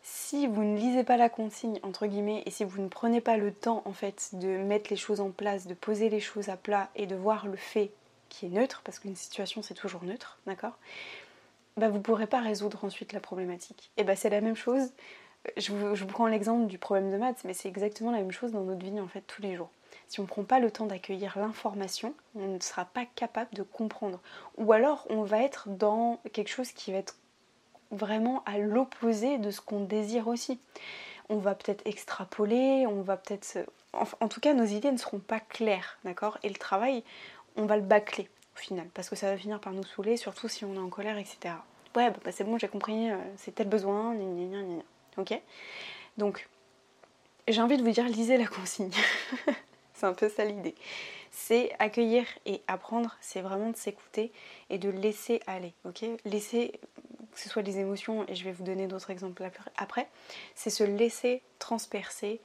si 0.08 0.46
vous 0.46 0.62
ne 0.62 0.78
lisez 0.78 1.02
pas 1.02 1.16
la 1.16 1.28
consigne, 1.28 1.80
entre 1.82 2.06
guillemets, 2.06 2.44
et 2.46 2.52
si 2.52 2.62
vous 2.62 2.80
ne 2.80 2.86
prenez 2.86 3.20
pas 3.20 3.36
le 3.36 3.52
temps, 3.52 3.82
en 3.86 3.92
fait, 3.92 4.30
de 4.34 4.58
mettre 4.58 4.88
les 4.88 4.96
choses 4.96 5.20
en 5.20 5.30
place, 5.30 5.66
de 5.66 5.74
poser 5.74 6.08
les 6.08 6.20
choses 6.20 6.48
à 6.48 6.56
plat 6.56 6.90
et 6.94 7.08
de 7.08 7.16
voir 7.16 7.48
le 7.48 7.56
fait 7.56 7.90
qui 8.28 8.46
est 8.46 8.50
neutre, 8.50 8.82
parce 8.84 9.00
qu'une 9.00 9.16
situation 9.16 9.62
c'est 9.62 9.74
toujours 9.74 10.04
neutre, 10.04 10.38
d'accord 10.46 10.78
bah, 11.76 11.88
Vous 11.88 11.96
ne 11.96 12.02
pourrez 12.02 12.28
pas 12.28 12.40
résoudre 12.40 12.84
ensuite 12.84 13.12
la 13.12 13.18
problématique. 13.18 13.90
Et 13.96 14.04
bah 14.04 14.14
c'est 14.14 14.30
la 14.30 14.40
même 14.40 14.54
chose, 14.54 14.92
je 15.56 15.72
vous, 15.72 16.06
prends 16.06 16.28
l'exemple 16.28 16.68
du 16.68 16.78
problème 16.78 17.10
de 17.10 17.16
maths, 17.16 17.42
mais 17.44 17.52
c'est 17.52 17.68
exactement 17.68 18.12
la 18.12 18.18
même 18.18 18.30
chose 18.30 18.52
dans 18.52 18.62
notre 18.62 18.84
vie, 18.84 19.00
en 19.00 19.08
fait, 19.08 19.22
tous 19.26 19.42
les 19.42 19.56
jours. 19.56 19.70
Si 20.06 20.20
on 20.20 20.22
ne 20.22 20.28
prend 20.28 20.44
pas 20.44 20.60
le 20.60 20.70
temps 20.70 20.86
d'accueillir 20.86 21.36
l'information, 21.36 22.14
on 22.36 22.46
ne 22.46 22.60
sera 22.60 22.84
pas 22.84 23.06
capable 23.16 23.52
de 23.54 23.64
comprendre. 23.64 24.20
Ou 24.56 24.72
alors 24.72 25.04
on 25.10 25.24
va 25.24 25.42
être 25.42 25.68
dans 25.68 26.20
quelque 26.32 26.48
chose 26.48 26.70
qui 26.70 26.92
va 26.92 26.98
être 26.98 27.16
vraiment 27.90 28.42
à 28.44 28.58
l'opposé 28.58 29.38
de 29.38 29.50
ce 29.50 29.60
qu'on 29.60 29.80
désire 29.80 30.28
aussi. 30.28 30.60
On 31.28 31.36
va 31.36 31.54
peut-être 31.54 31.86
extrapoler, 31.86 32.86
on 32.86 33.02
va 33.02 33.16
peut-être... 33.16 33.58
En, 34.20 34.28
tout 34.28 34.40
cas, 34.40 34.52
nos 34.52 34.64
idées 34.64 34.92
ne 34.92 34.98
seront 34.98 35.18
pas 35.18 35.40
claires, 35.40 35.98
d'accord? 36.04 36.38
Et 36.42 36.48
le 36.48 36.54
travail, 36.56 37.02
on 37.56 37.64
va 37.64 37.76
le 37.76 37.82
bâcler 37.82 38.28
au 38.54 38.58
final, 38.58 38.86
parce 38.94 39.08
que 39.08 39.16
ça 39.16 39.30
va 39.30 39.36
finir 39.36 39.60
par 39.60 39.72
nous 39.72 39.84
saouler, 39.84 40.16
surtout 40.16 40.48
si 40.48 40.64
on 40.64 40.74
est 40.74 40.78
en 40.78 40.88
colère, 40.88 41.18
etc. 41.18 41.54
Ouais, 41.94 42.10
bah, 42.10 42.32
c'est 42.32 42.44
bon, 42.44 42.58
j'ai 42.58 42.68
compris, 42.68 43.10
euh, 43.10 43.16
c'est 43.36 43.54
tel 43.54 43.68
besoin, 43.68 44.14
gna, 44.14 44.62
gna, 44.62 44.82
ok? 45.16 45.40
Donc, 46.18 46.48
j'ai 47.48 47.60
envie 47.60 47.76
de 47.76 47.82
vous 47.82 47.90
dire, 47.90 48.04
lisez 48.06 48.36
la 48.36 48.46
consigne. 48.46 48.90
c'est 49.94 50.06
un 50.06 50.12
peu 50.12 50.28
ça 50.28 50.44
l'idée. 50.44 50.74
C'est 51.30 51.74
accueillir 51.78 52.24
et 52.44 52.62
apprendre, 52.66 53.16
c'est 53.20 53.40
vraiment 53.40 53.70
de 53.70 53.76
s'écouter 53.76 54.32
et 54.70 54.78
de 54.78 54.88
laisser 54.88 55.40
aller, 55.46 55.74
ok? 55.84 56.04
Laisser 56.24 56.80
que 57.36 57.42
ce 57.42 57.50
soit 57.50 57.62
les 57.62 57.78
émotions, 57.78 58.26
et 58.28 58.34
je 58.34 58.44
vais 58.44 58.52
vous 58.52 58.64
donner 58.64 58.86
d'autres 58.86 59.10
exemples 59.10 59.48
après, 59.76 60.08
c'est 60.54 60.70
se 60.70 60.82
laisser 60.82 61.42
transpercer 61.58 62.40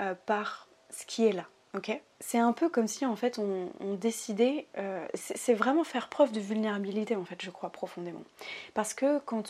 euh, 0.00 0.14
par 0.24 0.68
ce 0.90 1.04
qui 1.04 1.26
est 1.26 1.32
là. 1.32 1.46
c'est 2.20 2.38
un 2.38 2.52
peu 2.52 2.68
comme 2.68 2.86
si 2.86 3.04
en 3.04 3.16
fait 3.16 3.38
on, 3.38 3.94
décidait, 3.94 4.66
euh, 4.78 5.04
c'est 5.14 5.52
vraiment 5.52 5.82
faire 5.82 6.08
preuve 6.08 6.30
de 6.30 6.38
vulnérabilité 6.38 7.16
en 7.16 7.24
fait, 7.24 7.42
je 7.42 7.50
crois 7.50 7.70
profondément. 7.70 8.22
Parce 8.72 8.94
que 8.94 9.18
quand 9.18 9.42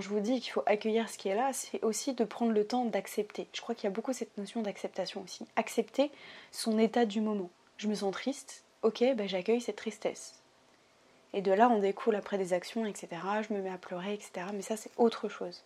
je 0.00 0.08
vous 0.08 0.20
dis 0.20 0.40
qu'il 0.40 0.52
faut 0.52 0.62
accueillir 0.66 1.08
ce 1.08 1.16
qui 1.16 1.28
est 1.28 1.34
là, 1.34 1.52
c'est 1.54 1.82
aussi 1.82 2.12
de 2.12 2.24
prendre 2.24 2.52
le 2.52 2.66
temps 2.66 2.84
d'accepter. 2.84 3.48
Je 3.54 3.62
crois 3.62 3.74
qu'il 3.74 3.84
y 3.84 3.86
a 3.88 3.90
beaucoup 3.90 4.12
cette 4.12 4.36
notion 4.36 4.60
d'acceptation 4.60 5.22
aussi. 5.22 5.46
Accepter 5.56 6.12
son 6.52 6.78
état 6.78 7.06
du 7.06 7.22
moment. 7.22 7.50
Je 7.78 7.88
me 7.88 7.94
sens 7.94 8.12
triste, 8.12 8.64
ok, 8.82 9.02
ben 9.16 9.26
j'accueille 9.26 9.62
cette 9.62 9.76
tristesse. 9.76 10.42
Et 11.32 11.42
de 11.42 11.52
là, 11.52 11.68
on 11.68 11.78
découle 11.78 12.16
après 12.16 12.38
des 12.38 12.52
actions, 12.52 12.86
etc. 12.86 13.08
Je 13.46 13.52
me 13.52 13.60
mets 13.60 13.70
à 13.70 13.78
pleurer, 13.78 14.14
etc. 14.14 14.46
Mais 14.54 14.62
ça, 14.62 14.76
c'est 14.76 14.90
autre 14.96 15.28
chose. 15.28 15.62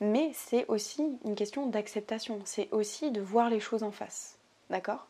Mais 0.00 0.30
c'est 0.34 0.66
aussi 0.68 1.18
une 1.24 1.34
question 1.34 1.66
d'acceptation. 1.66 2.40
C'est 2.44 2.68
aussi 2.72 3.10
de 3.10 3.20
voir 3.20 3.50
les 3.50 3.60
choses 3.60 3.82
en 3.82 3.92
face. 3.92 4.38
D'accord? 4.70 5.06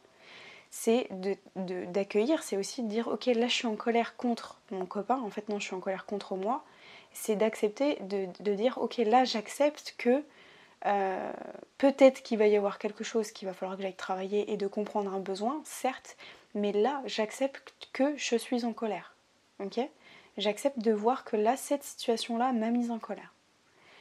C'est 0.71 1.09
d'accueillir, 1.55 2.43
c'est 2.43 2.57
aussi 2.57 2.83
de 2.83 2.89
dire 2.89 3.09
ok 3.09 3.27
là 3.27 3.47
je 3.47 3.53
suis 3.53 3.67
en 3.67 3.77
colère 3.77 4.17
contre 4.17 4.59
mon 4.71 4.87
copain, 4.87 5.21
en 5.21 5.29
fait 5.29 5.51
non 5.51 5.59
je 5.59 5.67
suis 5.67 5.75
en 5.75 5.81
colère 5.81 6.07
contre 6.07 6.35
moi, 6.35 6.65
c'est 7.13 7.37
d'accepter 7.37 7.99
de, 8.01 8.55
dire 8.55 8.79
ok 8.79 8.97
là 8.97 9.25
j'accepte 9.25 9.95
que 9.99 10.25
euh, 10.87 11.33
peut-être 11.77 12.23
qu'il 12.23 12.39
va 12.39 12.47
y 12.47 12.57
avoir 12.57 12.79
quelque 12.79 13.05
chose 13.05 13.33
qu'il 13.33 13.47
va 13.47 13.53
falloir 13.53 13.77
que 13.77 13.83
j'aille 13.83 13.93
travailler 13.95 14.51
et 14.51 14.57
de 14.57 14.67
comprendre 14.67 15.13
un 15.13 15.21
besoin, 15.21 15.61
certes, 15.67 16.17
mais 16.55 16.73
là 16.73 17.03
j'accepte 17.05 17.75
que 17.93 18.17
je 18.17 18.37
suis 18.37 18.65
en 18.65 18.73
colère. 18.73 19.12
Ok? 19.63 19.81
J'accepte 20.39 20.79
de 20.79 20.93
voir 20.93 21.25
que 21.25 21.37
là 21.37 21.57
cette 21.57 21.85
situation-là 21.85 22.53
m'a 22.53 22.71
mise 22.71 22.91
en 22.91 22.99
colère. 22.99 23.35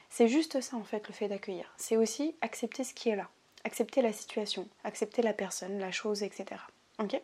C'est 0.10 0.28
juste 0.28 0.62
ça 0.62 0.78
en 0.78 0.84
fait 0.84 1.08
le 1.08 1.14
fait 1.14 1.28
d'accueillir. 1.28 1.74
C'est 1.78 1.98
aussi 1.98 2.36
accepter 2.42 2.84
ce 2.84 2.94
qui 2.94 3.10
est 3.10 3.16
là 3.16 3.30
accepter 3.64 4.02
la 4.02 4.14
situation, 4.14 4.68
accepter 4.84 5.22
la 5.22 5.34
personne, 5.34 5.80
la 5.80 5.92
chose, 5.92 6.24
etc. 6.24 6.62
Ok? 7.00 7.20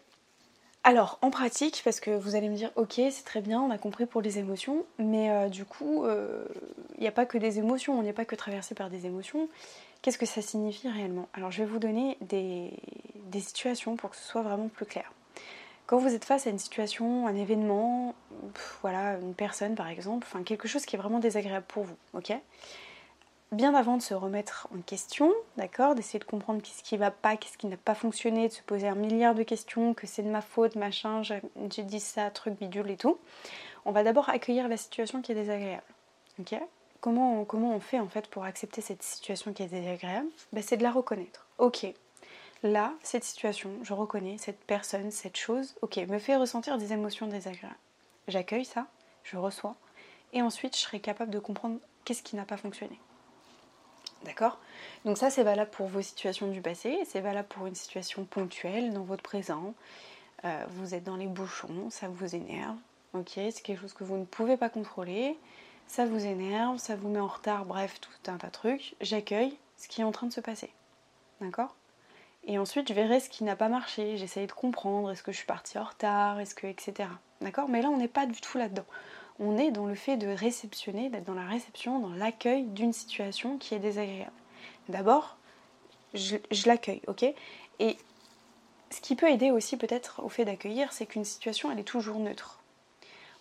Alors, 0.84 1.20
en 1.22 1.32
pratique, 1.32 1.82
parce 1.84 2.00
que 2.00 2.12
vous 2.12 2.36
allez 2.36 2.48
me 2.50 2.56
dire, 2.56 2.72
ok, 2.76 2.94
c'est 2.96 3.26
très 3.26 3.42
bien, 3.42 3.60
on 3.62 3.72
a 3.72 3.78
compris 3.78 4.06
pour 4.06 4.22
les 4.22 4.40
émotions, 4.40 4.86
mais 5.00 5.30
euh, 5.32 5.50
du 5.50 5.66
coup, 5.66 6.04
il 6.06 6.10
euh, 6.10 6.46
n'y 7.00 7.08
a 7.08 7.12
pas 7.12 7.26
que 7.26 7.38
des 7.38 7.60
émotions, 7.60 7.98
on 8.00 8.04
n'est 8.04 8.14
pas 8.14 8.26
que 8.26 8.36
traversé 8.36 8.74
par 8.74 8.90
des 8.90 9.06
émotions. 9.06 9.50
Qu'est-ce 10.02 10.18
que 10.18 10.26
ça 10.26 10.42
signifie 10.42 10.88
réellement? 10.88 11.28
Alors, 11.34 11.52
je 11.52 11.64
vais 11.64 11.70
vous 11.70 11.80
donner 11.80 12.18
des, 12.22 12.72
situations 13.42 13.96
pour 13.98 14.12
que 14.12 14.16
ce 14.16 14.24
soit 14.24 14.42
vraiment 14.42 14.68
plus 14.68 14.86
clair. 14.86 15.12
Quand 15.86 15.98
vous 15.98 16.14
êtes 16.14 16.26
face 16.26 16.48
à 16.48 16.50
une 16.50 16.58
situation, 16.58 17.28
un 17.28 17.36
événement, 17.36 18.16
voilà, 18.82 19.18
une 19.20 19.34
personne 19.34 19.76
par 19.76 19.88
exemple, 19.88 20.28
enfin 20.30 20.44
quelque 20.44 20.68
chose 20.68 20.86
qui 20.86 20.96
est 20.96 21.00
vraiment 21.00 21.20
désagréable 21.20 21.66
pour 21.68 21.84
vous, 21.84 21.98
ok? 22.14 22.34
Bien 23.54 23.74
avant 23.74 23.96
de 23.96 24.02
se 24.02 24.14
remettre 24.14 24.68
en 24.78 24.82
question, 24.82 25.34
d'accord, 25.56 25.96
d'essayer 25.96 26.20
de 26.20 26.26
comprendre 26.26 26.62
qu'est-ce 26.62 26.84
qui 26.84 26.98
va 26.98 27.12
pas, 27.12 27.38
qu'est-ce 27.38 27.58
qui 27.58 27.68
n'a 27.68 27.78
pas 27.78 27.96
fonctionné, 27.96 28.50
de 28.50 28.54
se 28.54 28.62
poser 28.62 28.90
un 28.90 28.96
milliard 28.96 29.36
de 29.36 29.44
questions, 29.44 29.94
que 29.94 30.06
c'est 30.06 30.22
de 30.22 30.30
ma 30.30 30.42
faute, 30.42 30.76
machin, 30.76 31.22
j'ai 31.22 31.84
dit 31.84 32.02
ça, 32.02 32.30
truc 32.30 32.60
bidule 32.60 32.92
et 32.92 32.98
tout, 32.98 33.18
on 33.86 33.94
va 33.94 34.04
d'abord 34.04 34.28
accueillir 34.28 34.68
la 34.68 34.76
situation 34.76 35.22
qui 35.22 35.32
est 35.32 35.36
désagréable. 35.36 35.84
Ok? 36.42 36.56
Comment, 37.00 37.40
on, 37.40 37.46
comment 37.46 37.74
on 37.74 37.80
fait 37.80 38.00
en 38.02 38.10
fait 38.10 38.28
pour 38.28 38.44
accepter 38.44 38.82
cette 38.82 39.02
situation 39.02 39.54
qui 39.54 39.64
est 39.64 39.68
désagréable? 39.68 40.28
Ben, 40.52 40.62
C'est 40.62 40.76
de 40.76 40.84
la 40.84 40.92
reconnaître. 40.92 41.48
Ok, 41.58 41.88
là, 42.64 42.94
cette 43.02 43.24
situation, 43.24 43.72
je 43.82 43.94
reconnais 43.94 44.38
cette 44.38 44.60
personne, 44.60 45.10
cette 45.10 45.38
chose, 45.38 45.76
ok, 45.82 45.96
me 46.10 46.20
fait 46.20 46.36
ressentir 46.36 46.78
des 46.78 46.92
émotions 46.92 47.28
désagréables. 47.28 47.76
J'accueille 48.28 48.66
ça, 48.66 48.88
je 49.24 49.38
reçois, 49.38 49.76
et 50.34 50.42
ensuite 50.42 50.76
je 50.76 50.82
serai 50.82 51.00
capable 51.00 51.32
de 51.32 51.40
comprendre 51.40 51.80
qu'est-ce 52.04 52.24
qui 52.24 52.36
n'a 52.36 52.46
pas 52.46 52.58
fonctionné. 52.58 53.00
D'accord? 54.26 54.58
Donc 55.06 55.18
ça 55.18 55.30
c'est 55.30 55.44
valable 55.44 55.72
pour 55.72 55.88
vos 55.88 56.02
situations 56.02 56.48
du 56.48 56.62
passé, 56.62 57.00
c'est 57.06 57.22
valable 57.22 57.48
pour 57.48 57.68
une 57.68 57.76
situation 57.76 58.26
ponctuelle 58.26 58.92
dans 58.94 59.04
votre 59.04 59.24
présent. 59.24 59.74
Euh, 60.44 60.66
vous 60.70 60.94
êtes 60.94 61.04
dans 61.04 61.16
les 61.16 61.28
bouchons, 61.28 61.90
ça 61.90 62.10
vous 62.10 62.36
énerve, 62.36 62.76
ok? 63.14 63.32
C'est 63.36 63.62
quelque 63.62 63.82
chose 63.82 63.94
que 63.94 64.04
vous 64.04 64.18
ne 64.18 64.26
pouvez 64.26 64.58
pas 64.58 64.70
contrôler, 64.70 65.38
ça 65.88 66.06
vous 66.06 66.26
énerve, 66.26 66.78
ça 66.78 66.96
vous 66.96 67.10
met 67.10 67.20
en 67.20 67.28
retard, 67.28 67.66
bref, 67.66 68.00
tout 68.02 68.32
un 68.32 68.38
tas 68.38 68.48
de 68.48 68.52
trucs. 68.52 68.96
J'accueille 69.00 69.58
ce 69.78 69.88
qui 69.88 70.02
est 70.02 70.04
en 70.04 70.12
train 70.12 70.28
de 70.28 70.34
se 70.34 70.42
passer. 70.42 70.72
D'accord? 71.40 71.77
Et 72.48 72.58
ensuite 72.58 72.90
je 72.90 72.94
verrai 72.94 73.20
ce 73.20 73.30
qui 73.30 73.44
n'a 73.44 73.56
pas 73.56 73.70
marché, 73.70 74.18
j'essaye 74.18 74.48
de 74.48 74.52
comprendre, 74.52 75.12
est-ce 75.12 75.22
que 75.22 75.32
je 75.32 75.38
suis 75.38 75.46
partie 75.46 75.78
en 75.78 75.84
retard, 75.84 76.40
est-ce 76.40 76.56
que. 76.56 76.66
etc. 76.66 77.10
D'accord? 77.42 77.70
Mais 77.70 77.82
là 77.82 77.90
on 77.90 77.98
n'est 77.98 78.08
pas 78.08 78.26
du 78.26 78.40
tout 78.42 78.58
là-dedans 78.58 78.86
on 79.40 79.58
est 79.58 79.72
dans 79.72 79.86
le 79.86 79.96
fait 79.96 80.18
de 80.18 80.28
réceptionner, 80.28 81.10
d'être 81.10 81.26
dans 81.26 81.34
la 81.34 81.46
réception, 81.46 82.00
dans 82.00 82.14
l'accueil 82.14 82.64
d'une 82.64 82.94
situation 82.94 83.58
qui 83.58 83.76
est 83.76 83.80
désagréable. 83.80 84.32
D'abord, 84.90 85.38
je, 86.14 86.38
l'accueille, 86.66 87.02
ok? 87.08 87.24
Et 87.80 87.98
ce 88.90 89.02
qui 89.02 89.16
peut 89.16 89.30
aider 89.30 89.52
aussi 89.52 89.78
peut-être 89.78 90.24
au 90.24 90.30
fait 90.30 90.46
d'accueillir, 90.46 90.92
c'est 90.92 91.06
qu'une 91.06 91.26
situation, 91.26 91.72
elle 91.72 91.80
est 91.80 91.84
toujours 91.84 92.20
neutre. 92.20 92.60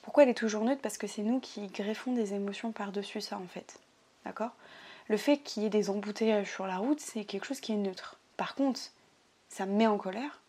Pourquoi 0.03 0.25
elle 0.25 0.29
est 0.29 0.35
toujours 0.35 0.65
neutre? 0.65 0.83
Parce 0.83 0.99
que 0.99 1.07
c'est 1.07 1.23
nous 1.23 1.41
qui 1.41 1.69
greffons 1.69 2.13
des 2.13 2.35
émotions 2.35 2.73
par-dessus 2.73 3.21
ça, 3.21 3.39
en 3.39 3.47
fait. 3.47 3.79
D'accord? 4.25 4.51
Le 5.09 5.17
fait 5.17 5.39
qu'il 5.39 5.63
y 5.63 5.67
ait 5.67 5.71
des 5.71 5.89
embouteillages 5.89 6.51
sur 6.51 6.67
la 6.67 6.79
route, 6.79 7.01
c'est 7.01 7.25
quelque 7.25 7.47
chose 7.47 7.61
qui 7.61 7.73
est 7.73 7.77
neutre. 7.77 8.19
Par 8.37 8.55
contre, 8.55 8.81
ça 9.57 9.65
me 9.65 9.73
met 9.73 9.87
en 9.87 9.97
colère. 9.97 10.43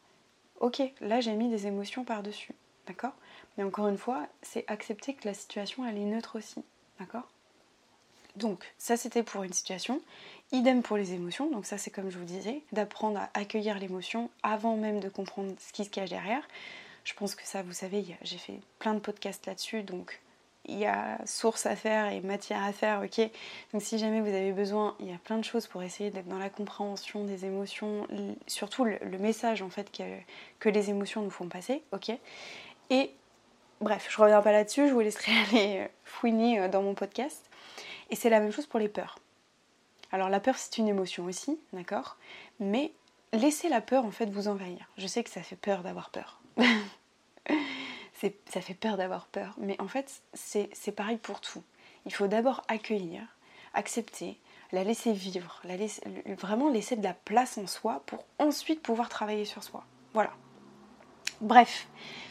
Ok, 0.59 0.81
là 0.99 1.21
j'ai 1.21 1.31
mis 1.31 1.49
des 1.49 1.65
émotions 1.65 2.03
par-dessus. 2.03 2.51
D'accord? 2.87 3.13
Mais 3.57 3.63
encore 3.63 3.87
une 3.87 3.97
fois, 3.97 4.27
c'est 4.41 4.65
accepter 4.67 5.13
que 5.13 5.25
la 5.25 5.33
situation, 5.33 5.85
elle 5.85 5.97
est 5.97 6.03
neutre 6.03 6.37
aussi. 6.37 6.61
D'accord? 6.99 7.29
Donc, 8.35 8.65
ça 8.77 8.97
c'était 8.97 9.23
pour 9.23 9.43
une 9.43 9.53
situation. 9.53 10.01
Idem 10.51 10.83
pour 10.83 10.97
les 10.97 11.13
émotions. 11.13 11.49
Donc, 11.49 11.65
ça 11.65 11.77
c'est 11.77 11.89
comme 11.89 12.09
je 12.09 12.17
vous 12.17 12.25
disais, 12.25 12.63
d'apprendre 12.73 13.19
à 13.19 13.29
accueillir 13.33 13.79
l'émotion 13.79 14.29
avant 14.43 14.75
même 14.75 14.99
de 14.99 15.07
comprendre 15.07 15.53
ce 15.57 15.71
qui 15.71 15.85
se 15.85 15.89
cache 15.89 16.09
derrière. 16.09 16.45
Je 17.05 17.13
pense 17.13 17.33
que 17.33 17.47
ça, 17.47 17.63
vous 17.63 17.71
savez, 17.71 18.17
j'ai 18.23 18.37
fait 18.37 18.59
plein 18.77 18.93
de 18.93 18.99
podcasts 18.99 19.45
là-dessus. 19.45 19.83
Donc, 19.83 20.19
il 20.67 20.77
y 20.77 20.85
a 20.85 21.17
source 21.25 21.65
à 21.65 21.75
faire 21.75 22.11
et 22.11 22.21
matière 22.21 22.63
à 22.63 22.71
faire, 22.71 23.01
ok 23.03 23.29
Donc 23.73 23.81
si 23.81 23.97
jamais 23.97 24.21
vous 24.21 24.27
avez 24.27 24.51
besoin, 24.51 24.95
il 24.99 25.09
y 25.09 25.13
a 25.13 25.17
plein 25.17 25.37
de 25.37 25.43
choses 25.43 25.67
pour 25.67 25.83
essayer 25.83 26.11
d'être 26.11 26.27
dans 26.27 26.39
la 26.39 26.49
compréhension 26.49 27.23
des 27.23 27.45
émotions, 27.45 28.07
surtout 28.47 28.83
le, 28.83 28.99
message 29.19 29.61
en 29.61 29.69
fait 29.69 29.91
que, 29.91 30.69
les 30.69 30.89
émotions 30.89 31.21
nous 31.21 31.29
font 31.29 31.47
passer, 31.47 31.83
ok 31.91 32.11
Et 32.89 33.11
Bref, 33.79 34.07
je 34.09 34.19
reviens 34.19 34.41
pas 34.41 34.51
là-dessus, 34.51 34.87
je 34.87 34.93
vous 34.93 35.01
laisserai 35.01 35.31
aller 35.51 35.77
euh, 35.81 35.87
fouiner 36.03 36.59
euh, 36.59 36.67
dans 36.67 36.81
mon 36.81 36.95
podcast. 36.95 37.47
Et 38.09 38.15
c'est 38.15 38.29
la 38.29 38.39
même 38.39 38.51
chose 38.51 38.65
pour 38.65 38.79
les 38.79 38.89
peurs. 38.89 39.19
Alors 40.11 40.29
la 40.29 40.39
peur 40.39 40.57
c'est 40.57 40.77
une 40.77 40.87
émotion 40.87 41.25
aussi, 41.25 41.59
d'accord 41.73 42.17
Mais 42.59 42.91
laissez 43.33 43.69
la 43.69 43.81
peur 43.81 44.05
en 44.05 44.11
fait 44.11 44.29
vous 44.29 44.47
envahir. 44.47 44.89
Je 44.97 45.05
sais 45.05 45.23
que 45.23 45.29
ça 45.29 45.43
fait 45.43 45.57
peur 45.57 45.83
d'avoir 45.83 46.09
peur. 46.09 46.41
ça 48.19 48.61
fait 48.61 48.73
peur 48.73 48.97
d'avoir 48.97 49.27
peur, 49.27 49.55
mais 49.57 49.79
en 49.79 49.87
fait 49.87 50.21
c'est 50.33 50.95
pareil 50.95 51.17
pour 51.17 51.41
tout. 51.41 51.63
Il 52.05 52.13
faut 52.13 52.27
d'abord 52.27 52.63
accueillir, 52.67 53.21
accepter, 53.73 54.39
la 54.71 54.83
laisser 54.83 55.13
vivre, 55.13 55.61
la 55.63 55.77
laisser, 55.77 56.01
vraiment 56.39 56.69
laisser 56.69 56.95
de 56.95 57.03
la 57.03 57.13
place 57.13 57.57
en 57.57 57.67
soi 57.67 58.03
pour 58.05 58.25
ensuite 58.39 58.81
pouvoir 58.81 59.09
travailler 59.09 59.45
sur 59.45 59.63
soi. 59.63 59.85
Voilà. 60.13 60.31
Bref, 61.39 61.87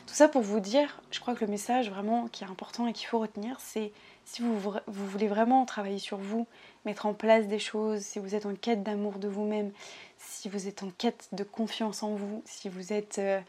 tout 0.06 0.14
ça 0.14 0.28
pour 0.28 0.42
vous 0.42 0.58
dire, 0.58 1.00
je 1.12 1.20
crois 1.20 1.34
que 1.34 1.44
le 1.44 1.50
message 1.50 1.90
vraiment 1.90 2.26
qui 2.26 2.42
est 2.42 2.48
important 2.48 2.88
et 2.88 2.92
qu'il 2.92 3.06
faut 3.06 3.20
retenir, 3.20 3.60
c'est 3.60 3.92
si 4.24 4.42
vous, 4.42 4.58
voulez 4.88 5.28
vraiment 5.28 5.64
travailler 5.64 6.00
sur 6.00 6.18
vous, 6.18 6.48
mettre 6.84 7.06
en 7.06 7.14
place 7.14 7.46
des 7.46 7.60
choses, 7.60 8.00
si 8.00 8.18
vous 8.18 8.34
êtes 8.34 8.44
en 8.44 8.54
quête 8.56 8.82
d'amour 8.82 9.20
de 9.20 9.28
vous-même, 9.28 9.70
si 10.18 10.48
vous 10.48 10.66
êtes 10.66 10.82
en 10.82 10.90
quête 10.90 11.28
de 11.30 11.44
confiance 11.44 12.02
en 12.02 12.16
vous, 12.16 12.42
si 12.44 12.68
vous 12.68 12.92
êtes 12.92 13.20
euh, 13.20 13.40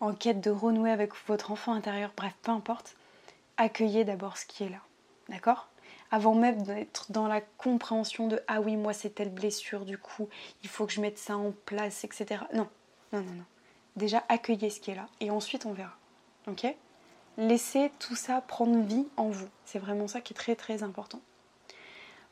en 0.00 0.14
quête 0.14 0.40
de 0.40 0.50
renouer 0.50 0.90
avec 0.90 1.12
votre 1.26 1.50
enfant 1.50 1.72
intérieur, 1.72 2.12
bref, 2.16 2.34
peu 2.42 2.52
importe, 2.52 2.96
accueillez 3.56 4.04
d'abord 4.04 4.36
ce 4.36 4.46
qui 4.46 4.64
est 4.64 4.68
là. 4.68 4.80
D'accord? 5.28 5.68
Avant 6.10 6.34
même 6.34 6.62
d'être 6.62 7.10
dans 7.10 7.26
la 7.26 7.40
compréhension 7.40 8.28
de 8.28 8.40
ah 8.46 8.60
oui 8.60 8.76
moi 8.76 8.92
c'est 8.92 9.10
telle 9.10 9.30
blessure 9.30 9.84
du 9.84 9.98
coup 9.98 10.28
il 10.62 10.68
faut 10.68 10.86
que 10.86 10.92
je 10.92 11.00
mette 11.00 11.18
ça 11.18 11.36
en 11.36 11.52
place 11.64 12.04
etc. 12.04 12.42
Non, 12.52 12.68
non, 13.12 13.20
non, 13.20 13.32
non 13.32 13.44
déjà 13.96 14.22
accueillez 14.28 14.70
ce 14.70 14.80
qui 14.80 14.90
est 14.90 14.94
là 14.94 15.06
et 15.20 15.30
ensuite 15.30 15.66
on 15.66 15.72
verra. 15.72 15.96
Ok? 16.46 16.66
Laissez 17.36 17.90
tout 17.98 18.14
ça 18.14 18.40
prendre 18.42 18.80
vie 18.84 19.06
en 19.16 19.28
vous. 19.28 19.48
C'est 19.64 19.78
vraiment 19.78 20.06
ça 20.06 20.20
qui 20.20 20.34
est 20.34 20.36
très 20.36 20.54
très 20.54 20.82
important. 20.82 21.20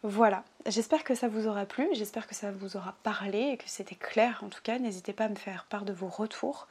Voilà, 0.04 0.42
j'espère 0.66 1.04
que 1.04 1.14
ça 1.14 1.28
vous 1.28 1.46
aura 1.46 1.64
plu, 1.64 1.88
j'espère 1.92 2.26
que 2.26 2.34
ça 2.34 2.50
vous 2.50 2.76
aura 2.76 2.96
parlé 3.04 3.50
et 3.52 3.56
que 3.56 3.68
c'était 3.68 3.94
clair 3.94 4.42
en 4.44 4.48
tout 4.48 4.60
cas. 4.62 4.78
N'hésitez 4.78 5.12
pas 5.12 5.26
à 5.26 5.28
me 5.28 5.36
faire 5.36 5.64
part 5.66 5.84
de 5.84 5.92
vos 5.92 6.08
retours, 6.08 6.66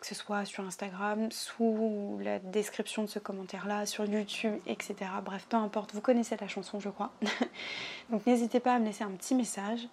que 0.00 0.06
ce 0.06 0.14
soit 0.14 0.44
sur 0.44 0.64
Instagram, 0.64 1.30
sous 1.32 2.18
la 2.22 2.38
description 2.38 3.02
de 3.02 3.08
ce 3.08 3.18
commentaire-là, 3.18 3.86
sur 3.86 4.04
YouTube, 4.04 4.54
etc. 4.66 4.96
Bref, 5.24 5.46
peu 5.48 5.56
importe, 5.56 5.94
vous 5.94 6.00
connaissez 6.00 6.36
la 6.36 6.48
chanson 6.48 6.80
je 6.80 6.88
crois. 6.88 7.12
Donc 8.10 8.26
n'hésitez 8.26 8.60
pas 8.60 8.74
à 8.74 8.78
me 8.78 8.84
laisser 8.84 9.04
un 9.04 9.10
petit 9.10 9.34
message. 9.34 9.88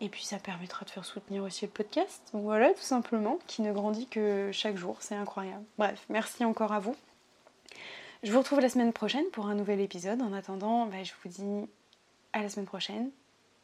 Et 0.00 0.08
puis 0.08 0.24
ça 0.24 0.38
permettra 0.38 0.84
de 0.84 0.90
faire 0.90 1.04
soutenir 1.04 1.44
aussi 1.44 1.66
le 1.66 1.70
podcast. 1.70 2.22
Voilà, 2.32 2.70
tout 2.74 2.82
simplement, 2.82 3.38
qui 3.46 3.62
ne 3.62 3.72
grandit 3.72 4.06
que 4.06 4.50
chaque 4.52 4.76
jour. 4.76 4.96
C'est 5.00 5.14
incroyable. 5.14 5.64
Bref, 5.78 6.04
merci 6.08 6.44
encore 6.44 6.72
à 6.72 6.80
vous. 6.80 6.96
Je 8.22 8.32
vous 8.32 8.38
retrouve 8.38 8.60
la 8.60 8.68
semaine 8.68 8.92
prochaine 8.92 9.26
pour 9.32 9.46
un 9.46 9.54
nouvel 9.54 9.80
épisode. 9.80 10.20
En 10.22 10.32
attendant, 10.32 10.86
bah, 10.86 11.02
je 11.02 11.12
vous 11.22 11.28
dis 11.28 11.68
à 12.32 12.42
la 12.42 12.48
semaine 12.48 12.66
prochaine. 12.66 13.10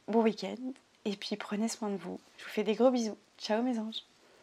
Bon 0.06 0.22
week-end. 0.22 0.56
Et 1.04 1.16
puis 1.16 1.36
prenez 1.36 1.68
soin 1.68 1.88
de 1.88 1.96
vous. 1.96 2.20
Je 2.38 2.44
vous 2.44 2.50
fais 2.50 2.64
des 2.64 2.74
gros 2.74 2.90
bisous. 2.90 3.16
Ciao 3.38 3.62
mes 3.62 3.78
anges. 3.78 4.09